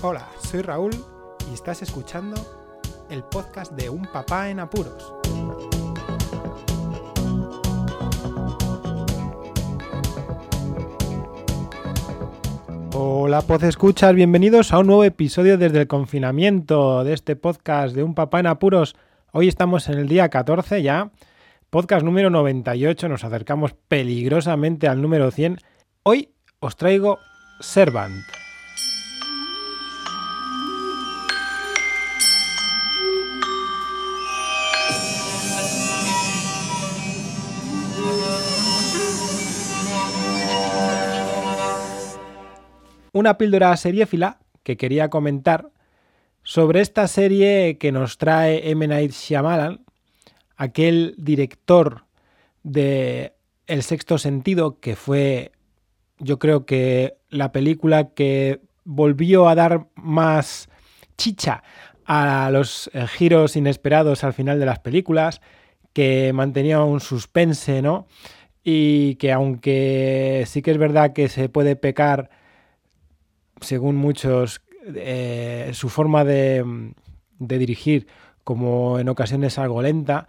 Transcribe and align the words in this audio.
Hola, 0.00 0.28
soy 0.38 0.62
Raúl 0.62 0.92
y 1.50 1.54
estás 1.54 1.82
escuchando 1.82 2.36
el 3.10 3.24
podcast 3.24 3.72
de 3.72 3.90
Un 3.90 4.02
Papá 4.02 4.48
en 4.48 4.60
Apuros. 4.60 5.12
Hola, 12.94 13.42
Poz 13.42 13.64
Escuchas, 13.64 14.14
bienvenidos 14.14 14.72
a 14.72 14.78
un 14.78 14.86
nuevo 14.86 15.02
episodio 15.02 15.58
desde 15.58 15.80
el 15.80 15.88
confinamiento 15.88 17.02
de 17.02 17.14
este 17.14 17.34
podcast 17.34 17.96
de 17.96 18.04
Un 18.04 18.14
Papá 18.14 18.38
en 18.38 18.46
Apuros. 18.46 18.94
Hoy 19.32 19.48
estamos 19.48 19.88
en 19.88 19.98
el 19.98 20.06
día 20.06 20.28
14 20.28 20.80
ya, 20.80 21.10
podcast 21.70 22.04
número 22.04 22.30
98, 22.30 23.08
nos 23.08 23.24
acercamos 23.24 23.74
peligrosamente 23.88 24.86
al 24.86 25.02
número 25.02 25.32
100. 25.32 25.58
Hoy 26.04 26.30
os 26.60 26.76
traigo 26.76 27.18
Servant. 27.58 28.22
Una 43.18 43.38
píldora 43.38 43.76
seriéfila 43.76 44.38
que 44.62 44.76
quería 44.76 45.10
comentar 45.10 45.70
sobre 46.42 46.80
esta 46.80 47.06
serie 47.08 47.78
que 47.78 47.92
nos 47.92 48.16
trae 48.18 48.70
M. 48.70 48.86
Night 48.86 49.12
Shyamalan, 49.12 49.84
aquel 50.56 51.14
director 51.18 52.04
de 52.62 53.34
El 53.66 53.82
sexto 53.82 54.18
sentido, 54.18 54.80
que 54.80 54.96
fue 54.96 55.52
yo 56.18 56.38
creo 56.38 56.66
que 56.66 57.16
la 57.28 57.52
película 57.52 58.10
que 58.10 58.60
volvió 58.84 59.48
a 59.48 59.54
dar 59.54 59.88
más 59.94 60.68
chicha 61.16 61.62
a 62.04 62.50
los 62.52 62.90
giros 63.08 63.56
inesperados 63.56 64.24
al 64.24 64.32
final 64.32 64.58
de 64.58 64.66
las 64.66 64.78
películas, 64.78 65.40
que 65.92 66.32
mantenía 66.32 66.82
un 66.82 67.00
suspense, 67.00 67.82
¿no? 67.82 68.06
Y 68.64 69.16
que 69.16 69.32
aunque 69.32 70.44
sí 70.46 70.62
que 70.62 70.70
es 70.70 70.78
verdad 70.78 71.12
que 71.12 71.28
se 71.28 71.48
puede 71.48 71.76
pecar 71.76 72.30
según 73.60 73.96
muchos, 73.96 74.62
eh, 74.94 75.70
su 75.74 75.88
forma 75.88 76.24
de, 76.24 76.64
dirigir, 77.38 78.06
como 78.44 78.98
en 78.98 79.08
ocasiones 79.08 79.58
algo 79.58 79.82
lenta, 79.82 80.28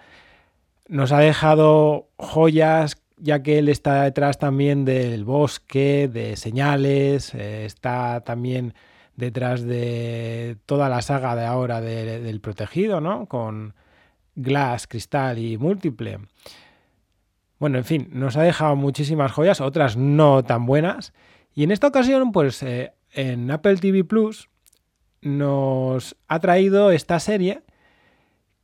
nos 0.87 1.11
ha 1.11 1.19
dejado 1.19 2.09
joyas, 2.17 3.01
ya 3.17 3.43
que 3.43 3.59
él 3.59 3.69
está 3.69 4.03
detrás 4.03 4.39
también 4.39 4.85
del 4.85 5.23
bosque, 5.23 6.09
de 6.11 6.35
señales, 6.35 7.33
eh, 7.35 7.65
está 7.65 8.21
también 8.21 8.73
detrás 9.15 9.61
de 9.63 10.57
toda 10.65 10.89
la 10.89 11.01
saga 11.01 11.35
de 11.35 11.45
ahora 11.45 11.81
del 11.81 12.39
protegido, 12.39 13.01
¿no? 13.01 13.25
Con 13.25 13.73
Glass, 14.35 14.87
Cristal 14.87 15.37
y 15.37 15.57
Múltiple. 15.57 16.19
Bueno, 17.59 17.77
en 17.77 17.83
fin, 17.83 18.07
nos 18.13 18.37
ha 18.37 18.43
dejado 18.43 18.77
muchísimas 18.77 19.33
joyas, 19.33 19.59
otras 19.59 19.97
no 19.97 20.43
tan 20.43 20.65
buenas. 20.65 21.13
Y 21.53 21.63
en 21.63 21.71
esta 21.71 21.87
ocasión, 21.87 22.31
pues 22.31 22.63
eh, 22.63 22.93
en 23.13 23.49
Apple 23.51 23.77
TV 23.77 24.03
Plus 24.03 24.49
nos 25.21 26.15
ha 26.27 26.39
traído 26.39 26.91
esta 26.91 27.19
serie 27.19 27.63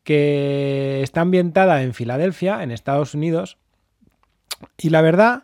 que 0.04 1.02
está 1.02 1.22
ambientada 1.22 1.82
en 1.82 1.94
Filadelfia, 1.94 2.64
en 2.64 2.72
Estados 2.72 3.14
Unidos. 3.14 3.58
Y 4.78 4.90
la 4.90 5.02
verdad 5.02 5.44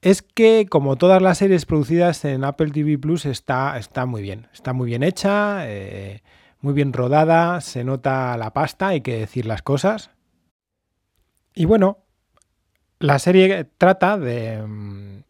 es 0.00 0.22
que, 0.22 0.66
como 0.68 0.96
todas 0.96 1.20
las 1.20 1.38
series 1.38 1.66
producidas 1.66 2.24
en 2.24 2.44
Apple 2.44 2.70
TV 2.70 2.98
Plus, 2.98 3.26
está, 3.26 3.76
está 3.78 4.06
muy 4.06 4.22
bien. 4.22 4.48
Está 4.52 4.72
muy 4.72 4.86
bien 4.86 5.02
hecha, 5.02 5.68
eh, 5.68 6.22
muy 6.60 6.72
bien 6.72 6.92
rodada, 6.92 7.60
se 7.60 7.84
nota 7.84 8.36
la 8.38 8.52
pasta, 8.52 8.88
hay 8.88 9.02
que 9.02 9.18
decir 9.18 9.46
las 9.46 9.62
cosas. 9.62 10.10
Y 11.54 11.66
bueno, 11.66 11.98
la 12.98 13.18
serie 13.18 13.64
trata 13.76 14.16
de, 14.16 14.62
mm, 14.62 15.22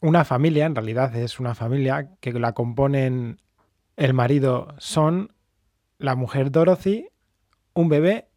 una 0.00 0.24
familia, 0.24 0.66
en 0.66 0.74
realidad 0.74 1.14
es 1.16 1.40
una 1.40 1.54
familia 1.54 2.10
que 2.20 2.32
la 2.32 2.52
componen 2.52 3.40
el 3.96 4.14
marido 4.14 4.74
Son, 4.78 5.32
la 5.98 6.14
mujer 6.14 6.52
Dorothy, 6.52 7.08
un 7.74 7.88
bebé 7.88 8.28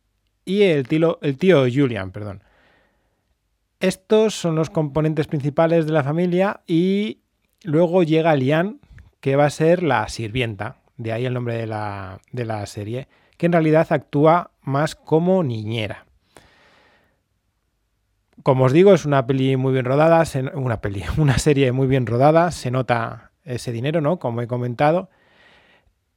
y 0.44 0.64
el 0.64 0.88
tío, 0.88 1.20
Julian, 1.72 2.12
perdón. 2.12 2.44
Estos 3.80 4.36
son 4.36 4.56
los 4.56 4.70
componentes 4.70 5.28
principales 5.28 5.86
de 5.86 5.92
la 5.92 6.04
familia 6.04 6.62
y 6.68 7.22
luego 7.64 8.04
llega 8.04 8.36
Lian, 8.36 8.80
que 9.20 9.36
va 9.36 9.46
a 9.46 9.50
ser 9.52 9.84
la 9.84 10.08
sirvienta, 10.10 10.82
de 10.98 11.12
ahí 11.12 11.26
el 11.26 11.34
nombre 11.34 11.58
de 11.58 11.68
la, 11.68 12.22
de 12.32 12.46
la 12.46 12.66
serie, 12.66 13.08
que 13.38 13.46
en 13.46 13.52
realidad 13.52 13.88
actúa 13.92 14.52
más 14.62 14.96
como 14.96 15.44
niñera. 15.44 16.06
Como 18.44 18.66
os 18.66 18.74
digo, 18.74 18.94
es 18.94 19.06
una 19.06 19.28
peli 19.28 19.57
muy 19.57 19.74
bien 19.74 19.85
rodada, 19.85 20.24
una 20.53 20.81
peli, 20.81 21.03
una 21.18 21.38
serie 21.38 21.72
muy 21.72 21.88
bien 21.88 22.06
rodada, 22.06 22.52
se 22.52 22.72
nota 22.72 23.31
ese 23.44 23.72
dinero, 23.72 24.02
¿no? 24.02 24.19
Como 24.19 24.41
he 24.41 24.47
comentado. 24.47 25.09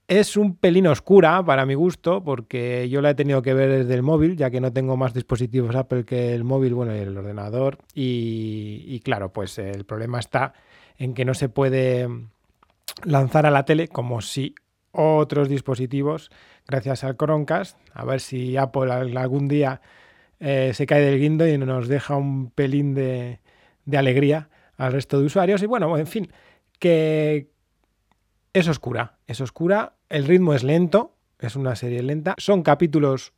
Es 0.07 0.37
un 0.37 0.55
pelín 0.57 0.87
oscura 0.87 1.43
para 1.45 1.65
mi 1.65 1.75
gusto, 1.75 2.23
porque 2.23 2.89
yo 2.91 3.01
la 3.01 3.11
he 3.11 3.15
tenido 3.15 3.41
que 3.41 3.55
ver 3.55 3.71
desde 3.71 3.95
el 3.95 4.03
móvil, 4.03 4.37
ya 4.37 4.51
que 4.51 4.61
no 4.61 4.71
tengo 4.71 4.99
más 4.99 5.15
dispositivos 5.15 5.75
Apple 5.75 6.05
que 6.05 6.35
el 6.35 6.45
móvil, 6.45 6.75
bueno, 6.75 6.95
y 6.95 6.99
el 6.99 7.17
ordenador. 7.17 7.79
Y, 7.95 8.85
y 8.87 9.01
claro, 9.01 9.33
pues 9.33 9.59
el 9.59 9.85
problema 9.85 10.19
está 10.19 10.53
en 10.99 11.15
que 11.15 11.25
no 11.25 11.33
se 11.33 11.49
puede 11.49 12.07
lanzar 13.03 13.47
a 13.47 13.51
la 13.51 13.65
tele 13.65 13.89
como 13.89 14.21
si 14.21 14.55
otros 14.93 15.49
dispositivos, 15.49 16.31
gracias 16.69 17.03
al 17.03 17.17
Chromecast, 17.17 17.77
a 17.93 18.05
ver 18.05 18.21
si 18.21 18.57
Apple 18.57 18.93
algún 18.93 19.49
día 19.49 19.81
eh, 20.41 20.73
se 20.75 20.87
cae 20.87 21.03
del 21.03 21.21
guindo 21.21 21.47
y 21.47 21.57
nos 21.59 21.89
deja 21.89 22.17
un 22.17 22.51
pelín 22.51 22.95
de, 22.95 23.41
alegría 23.93 24.49
al 24.77 24.93
resto 24.93 25.19
de 25.19 25.27
usuarios. 25.27 25.63
Y 25.63 25.67
bueno, 25.67 25.97
en 25.97 26.07
fin, 26.07 26.33
que 26.79 27.51
es 28.53 28.69
oscura, 28.69 29.19
es 29.27 29.41
oscura, 29.41 29.95
el 30.09 30.27
ritmo 30.27 30.55
es 30.55 30.63
lento, 30.63 31.17
es 31.39 31.57
una 31.57 31.77
serie 31.77 32.03
lenta, 32.03 32.35
son 32.39 32.63
capítulos 32.63 33.33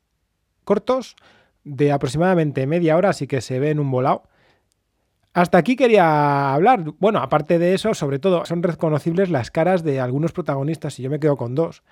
cortos 0.64 1.16
de 1.64 1.92
aproximadamente 1.92 2.66
media 2.66 2.96
hora, 2.96 3.10
así 3.10 3.26
que 3.26 3.40
se 3.40 3.58
ve 3.58 3.70
en 3.70 3.80
un 3.80 3.90
volado. 3.90 4.24
Hasta 5.32 5.58
aquí 5.58 5.76
quería 5.76 6.54
hablar. 6.54 6.92
Bueno, 6.98 7.18
aparte 7.18 7.58
de 7.58 7.74
eso, 7.74 7.92
sobre 7.92 8.18
todo, 8.18 8.46
son 8.46 8.62
reconocibles 8.62 9.28
las 9.28 9.50
caras 9.50 9.84
de 9.84 10.00
algunos 10.00 10.32
protagonistas 10.32 10.98
y 10.98 11.02
yo 11.02 11.10
me 11.10 11.20
quedo 11.20 11.36
con 11.36 11.54
dos 11.54 11.82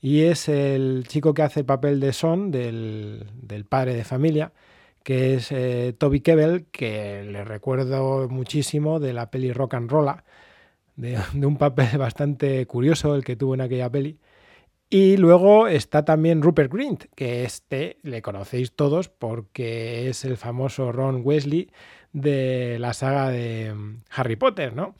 y 0.00 0.22
es 0.22 0.48
el 0.48 1.04
chico 1.08 1.34
que 1.34 1.42
hace 1.42 1.60
el 1.60 1.66
papel 1.66 2.00
de 2.00 2.12
Son, 2.12 2.50
del, 2.50 3.26
padre 3.68 3.94
de 3.94 4.04
familia, 4.04 4.52
que 5.02 5.34
es 5.34 5.52
eh, 5.52 5.94
Toby 5.98 6.20
Kebbell, 6.20 6.66
que 6.70 7.24
le 7.24 7.44
recuerdo 7.44 8.28
muchísimo 8.28 9.00
de 9.00 9.12
la 9.12 9.30
peli 9.30 9.52
Rock 9.52 9.74
and 9.74 9.90
Rolla, 9.90 10.24
de, 10.96 11.18
un 11.46 11.56
papel 11.58 11.98
bastante 11.98 12.66
curioso 12.66 13.14
el 13.14 13.24
que 13.24 13.36
tuvo 13.36 13.54
en 13.54 13.62
aquella 13.62 13.90
peli. 13.90 14.18
Y 14.88 15.16
luego 15.16 15.66
está 15.68 16.04
también 16.04 16.42
Rupert 16.42 16.72
Grint, 16.72 17.04
que 17.16 17.44
este 17.44 17.98
le 18.02 18.22
conocéis 18.22 18.72
todos 18.76 19.08
porque 19.08 20.08
es 20.08 20.24
el 20.24 20.36
famoso 20.36 20.92
Ron 20.92 21.22
Wesley 21.24 21.70
de 22.12 22.78
la 22.78 22.92
saga 22.94 23.30
de 23.30 23.74
mm, 23.74 24.04
Harry 24.10 24.36
Potter, 24.36 24.74
¿no? 24.74 24.94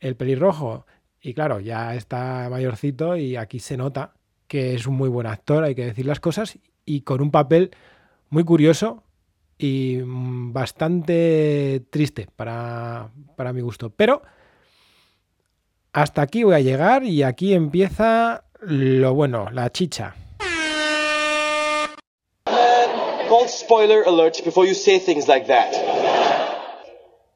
El 0.00 0.16
pelirrojo. 0.16 0.86
Y 1.22 1.34
claro, 1.34 1.60
ya 1.60 1.94
está 1.94 2.48
mayorcito 2.50 3.16
y 3.16 3.36
aquí 3.36 3.58
se 3.58 3.76
nota 3.78 4.14
que 4.52 4.74
es 4.74 4.86
un 4.86 4.96
muy 4.96 5.08
buen 5.08 5.26
actor, 5.26 5.64
hay 5.64 5.74
que 5.74 5.86
decir 5.86 6.04
las 6.04 6.20
cosas, 6.20 6.58
y 6.84 7.00
con 7.00 7.22
un 7.22 7.30
papel 7.30 7.70
muy 8.28 8.44
curioso 8.44 9.02
y 9.56 9.96
mm, 10.04 10.52
bastante 10.52 11.82
triste 11.88 12.28
para, 12.36 13.08
para 13.34 13.54
mi 13.54 13.62
gusto. 13.62 13.88
Pero 13.88 14.20
hasta 15.94 16.20
aquí 16.20 16.42
voy 16.42 16.54
a 16.54 16.60
llegar 16.60 17.02
y 17.02 17.22
aquí 17.22 17.54
empieza 17.54 18.44
lo 18.60 19.14
bueno, 19.14 19.48
la 19.50 19.72
chicha. 19.72 20.16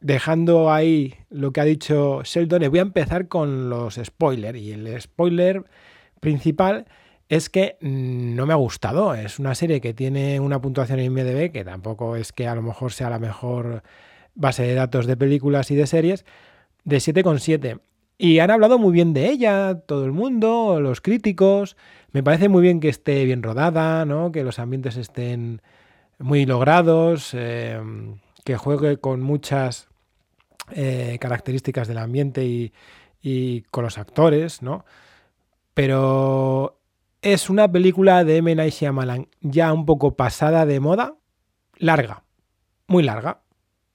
Dejando 0.01 0.71
ahí 0.71 1.15
lo 1.31 1.51
que 1.51 1.63
ha 1.63 1.65
dicho 1.65 2.23
Sheldon, 2.25 2.69
voy 2.69 2.81
a 2.81 2.83
empezar 2.83 3.29
con 3.29 3.71
los 3.71 3.95
spoilers. 3.95 4.59
Y 4.59 4.73
el 4.73 5.01
spoiler 5.01 5.65
principal 6.21 6.87
es 7.29 7.51
que 7.51 7.77
no 7.81 8.47
me 8.47 8.53
ha 8.53 8.57
gustado. 8.57 9.15
Es 9.15 9.39
una 9.39 9.55
serie 9.55 9.81
que 9.81 9.95
tiene 9.95 10.41
una 10.41 10.61
puntuación 10.61 11.01
en 11.01 11.07
IMDb 11.07 11.51
que 11.53 11.65
tampoco 11.65 12.17
es 12.17 12.33
que 12.33 12.47
a 12.47 12.55
lo 12.55 12.63
mejor 12.63 12.93
sea 12.93 13.11
la 13.11 13.19
mejor 13.19 13.83
base 14.35 14.63
de 14.63 14.75
datos 14.75 15.07
de 15.07 15.17
películas 15.17 15.71
y 15.71 15.77
de 15.77 15.87
series, 15.87 16.25
de 16.85 16.99
7,7. 16.99 17.81
Y 18.19 18.39
han 18.39 18.51
hablado 18.51 18.79
muy 18.79 18.93
bien 18.93 19.13
de 19.13 19.29
ella, 19.29 19.83
todo 19.87 20.05
el 20.05 20.13
mundo, 20.13 20.81
los 20.81 21.01
críticos. 21.01 21.77
Me 22.13 22.23
parece 22.23 22.49
muy 22.49 22.63
bien 22.63 22.81
que 22.81 22.89
esté 22.89 23.25
bien 23.25 23.43
rodada, 23.43 24.05
¿no? 24.05 24.33
que 24.33 24.45
los 24.45 24.59
ambientes 24.59 24.97
estén 24.97 25.61
muy 26.19 26.47
logrados, 26.47 27.33
eh, 27.35 27.79
que 28.45 28.57
juegue 28.57 28.99
con 28.99 29.21
muchas 29.21 29.89
eh, 30.71 31.19
características 31.21 31.89
del 31.89 31.99
ambiente 31.99 32.45
y, 32.45 32.73
y, 33.21 33.63
con 33.63 33.85
los 33.85 33.99
actores, 33.99 34.63
¿no? 34.63 34.87
pero 35.75 36.79
es 37.33 37.51
una 37.51 37.73
película 37.73 38.23
de 38.23 38.37
M. 38.37 38.55
Night 38.55 38.75
ya 39.41 39.73
un 39.73 39.85
poco 39.85 40.15
pasada 40.15 40.65
de 40.65 40.79
moda, 40.79 41.17
larga, 41.77 42.23
muy 42.87 43.03
larga. 43.03 43.41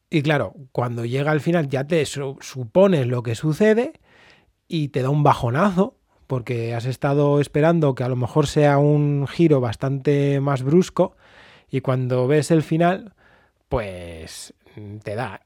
Y 0.09 0.21
claro, 0.21 0.53
cuando 0.73 1.05
llega 1.05 1.31
al 1.31 1.39
final 1.39 1.69
ya 1.69 1.87
te 1.87 2.05
supones 2.05 3.07
lo 3.07 3.23
que 3.23 3.35
sucede 3.35 3.93
y 4.67 4.89
te 4.89 5.01
da 5.01 5.09
un 5.09 5.23
bajonazo 5.23 5.95
porque 6.27 6.75
has 6.75 6.83
estado 6.83 7.39
esperando 7.39 7.95
que 7.95 8.03
a 8.03 8.09
lo 8.09 8.17
mejor 8.17 8.47
sea 8.47 8.77
un 8.79 9.25
giro 9.27 9.61
bastante 9.61 10.41
más 10.41 10.61
brusco 10.61 11.15
y 11.69 11.79
cuando 11.79 12.27
ves 12.27 12.51
el 12.51 12.63
final, 12.63 13.13
pues 13.69 14.53
te 15.03 15.15
da. 15.15 15.39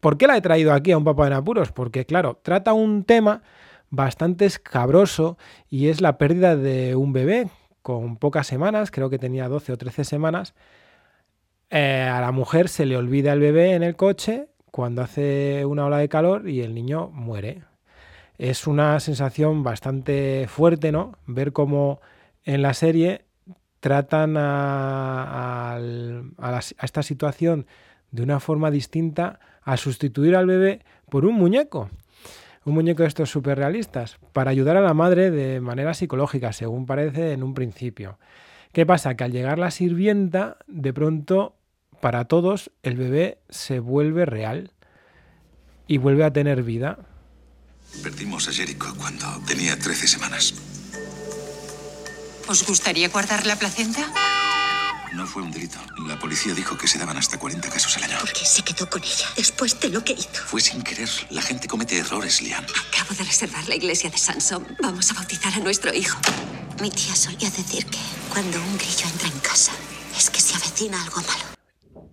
¿Por 0.00 0.16
qué 0.16 0.26
la 0.26 0.38
he 0.38 0.40
traído 0.40 0.72
aquí 0.72 0.92
a 0.92 0.96
un 0.96 1.04
papá 1.04 1.26
en 1.26 1.34
apuros? 1.34 1.70
Porque 1.70 2.06
claro, 2.06 2.40
trata 2.42 2.72
un 2.72 3.04
tema 3.04 3.42
bastante 3.90 4.46
escabroso 4.46 5.36
y 5.68 5.88
es 5.88 6.00
la 6.00 6.18
pérdida 6.18 6.56
de 6.56 6.96
un 6.96 7.12
bebé 7.12 7.48
con 7.82 8.16
pocas 8.16 8.46
semanas, 8.46 8.90
creo 8.90 9.10
que 9.10 9.18
tenía 9.18 9.48
12 9.48 9.72
o 9.72 9.76
13 9.78 10.04
semanas. 10.04 10.54
Eh, 11.70 12.08
a 12.10 12.20
la 12.20 12.32
mujer 12.32 12.68
se 12.68 12.86
le 12.86 12.96
olvida 12.96 13.32
el 13.32 13.40
bebé 13.40 13.74
en 13.74 13.82
el 13.82 13.96
coche 13.96 14.48
cuando 14.70 15.02
hace 15.02 15.64
una 15.64 15.86
ola 15.86 15.98
de 15.98 16.08
calor 16.08 16.48
y 16.48 16.62
el 16.62 16.74
niño 16.74 17.08
muere 17.12 17.62
es 18.40 18.66
una 18.66 18.98
sensación 19.00 19.62
bastante 19.62 20.46
fuerte, 20.48 20.92
¿no? 20.92 21.18
Ver 21.26 21.52
cómo 21.52 22.00
en 22.44 22.62
la 22.62 22.72
serie 22.72 23.26
tratan 23.80 24.36
a, 24.38 25.78
esta 26.82 27.02
situación 27.02 27.66
de 28.10 28.22
una 28.22 28.40
forma 28.40 28.70
distinta 28.70 29.40
a 29.62 29.76
sustituir 29.76 30.36
al 30.36 30.46
bebé 30.46 30.80
por 31.10 31.26
un 31.26 31.34
muñeco. 31.34 31.90
Un 32.64 32.74
muñeco 32.74 33.02
de 33.02 33.08
estos 33.08 33.30
súper 33.30 33.58
realistas, 33.58 34.18
para 34.32 34.50
ayudar 34.50 34.76
a 34.76 34.82
la 34.82 34.92
madre 34.92 35.30
de 35.30 35.60
manera 35.60 35.94
psicológica, 35.94 36.52
según 36.52 36.84
parece 36.84 37.32
en 37.32 37.42
un 37.42 37.54
principio. 37.54 38.18
¿Qué 38.72 38.84
pasa? 38.84 39.14
Que 39.14 39.24
al 39.24 39.32
llegar 39.32 39.58
la 39.58 39.70
sirvienta, 39.70 40.58
de 40.66 40.92
pronto, 40.92 41.56
para 42.00 42.26
todos, 42.26 42.70
el 42.82 42.96
bebé 42.96 43.38
se 43.48 43.80
vuelve 43.80 44.26
real 44.26 44.72
y 45.86 45.98
vuelve 45.98 46.24
a 46.24 46.32
tener 46.32 46.62
vida. 46.62 46.98
Perdimos 48.02 48.46
a 48.48 48.52
Jericho 48.52 48.94
cuando 48.96 49.26
tenía 49.46 49.78
13 49.78 50.06
semanas. 50.06 50.54
¿Os 52.46 52.66
gustaría 52.66 53.08
guardar 53.08 53.46
la 53.46 53.56
placenta? 53.56 54.06
No 55.12 55.26
fue 55.26 55.42
un 55.42 55.50
delito. 55.50 55.78
La 56.06 56.18
policía 56.18 56.54
dijo 56.54 56.78
que 56.78 56.86
se 56.86 56.98
daban 56.98 57.16
hasta 57.16 57.38
40 57.38 57.68
casos 57.68 57.96
al 57.96 58.04
año. 58.04 58.18
¿Por 58.20 58.32
qué 58.32 58.44
se 58.44 58.62
quedó 58.62 58.88
con 58.88 59.02
ella 59.02 59.26
después 59.36 59.78
de 59.80 59.88
lo 59.88 60.04
que 60.04 60.12
hizo? 60.12 60.28
Fue 60.46 60.60
sin 60.60 60.82
querer. 60.82 61.08
La 61.30 61.42
gente 61.42 61.66
comete 61.66 61.98
errores, 61.98 62.40
Liam. 62.40 62.64
Acabo 62.64 63.14
de 63.18 63.24
reservar 63.24 63.68
la 63.68 63.74
iglesia 63.74 64.08
de 64.08 64.18
Sansom. 64.18 64.64
Vamos 64.80 65.10
a 65.10 65.14
bautizar 65.14 65.52
a 65.54 65.58
nuestro 65.58 65.92
hijo. 65.92 66.18
Mi 66.80 66.90
tía 66.90 67.14
solía 67.16 67.50
decir 67.50 67.86
que 67.86 67.98
cuando 68.32 68.58
un 68.58 68.78
grillo 68.78 69.06
entra 69.12 69.28
en 69.28 69.38
casa 69.40 69.72
es 70.16 70.30
que 70.30 70.40
se 70.40 70.54
avecina 70.54 71.02
algo 71.02 71.20
malo. 71.22 72.10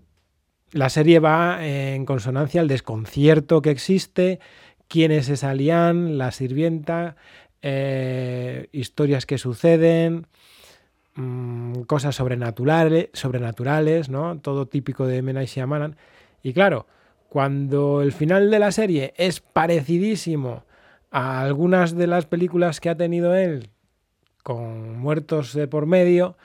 La 0.72 0.90
serie 0.90 1.20
va 1.20 1.66
en 1.66 2.06
consonancia 2.06 2.62
al 2.62 2.68
desconcierto 2.68 3.62
que 3.62 3.70
existe 3.70 4.40
quiénes 4.88 5.30
es 5.30 5.44
Lian, 5.44 6.18
la 6.18 6.32
sirvienta, 6.32 7.16
eh, 7.62 8.70
historias 8.72 9.26
que 9.26 9.38
suceden, 9.38 10.28
mm, 11.18 11.82
cosas 11.82 12.16
sobrenaturales, 12.16 13.10
sobrenaturales, 13.14 14.10
¿no? 14.10 14.40
Todo 14.40 14.68
típico 14.68 15.06
de 15.06 15.22
Mena 15.22 15.44
y 15.44 15.50
Y 16.44 16.54
claro, 16.54 16.88
cuando 17.30 18.02
el 18.02 18.14
final 18.14 18.50
de 18.50 18.60
la 18.60 18.72
serie 18.72 19.14
es 19.18 19.42
parecidísimo 19.42 20.64
a 21.12 21.42
algunas 21.42 21.96
de 21.96 22.08
las 22.08 22.26
películas 22.26 22.80
que 22.80 22.90
ha 22.90 22.96
tenido 22.96 23.36
él 23.36 23.70
con 24.44 24.98
muertos 24.98 25.54
de 25.54 25.68
por 25.68 25.86
medio, 25.86 26.38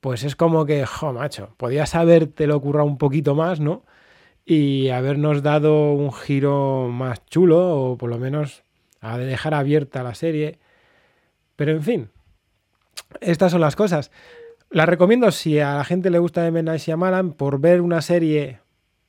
pues 0.00 0.24
es 0.24 0.36
como 0.36 0.66
que, 0.66 0.84
jo, 0.84 1.14
macho, 1.14 1.54
podías 1.56 1.94
habértelo 1.94 2.60
currado 2.60 2.86
un 2.86 2.98
poquito 2.98 3.34
más, 3.34 3.60
¿no? 3.60 3.84
y 4.44 4.88
habernos 4.88 5.42
dado 5.42 5.92
un 5.92 6.12
giro 6.12 6.88
más 6.88 7.24
chulo 7.26 7.80
o 7.80 7.98
por 7.98 8.10
lo 8.10 8.18
menos 8.18 8.64
a 9.00 9.18
dejar 9.18 9.54
abierta 9.54 10.02
la 10.02 10.14
serie. 10.14 10.58
Pero 11.56 11.72
en 11.72 11.82
fin, 11.82 12.10
estas 13.20 13.52
son 13.52 13.60
las 13.60 13.76
cosas. 13.76 14.10
La 14.70 14.86
recomiendo 14.86 15.30
si 15.30 15.60
a 15.60 15.74
la 15.74 15.84
gente 15.84 16.10
le 16.10 16.18
gusta 16.18 16.46
M. 16.46 16.62
Night 16.62 16.80
Shyamalan 16.80 17.32
por 17.32 17.60
ver 17.60 17.80
una 17.80 18.00
serie 18.00 18.60